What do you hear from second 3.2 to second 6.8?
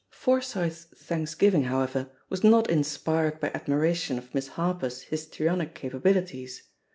by admiration of Miss Harper's histrionic capabilities.